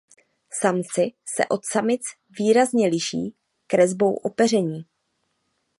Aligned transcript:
Samci 0.53 1.13
se 1.25 1.43
od 1.49 1.65
samic 1.65 2.01
výrazně 2.39 2.87
liší 2.87 3.35
kresbou 3.67 4.13
opeření. 4.13 4.85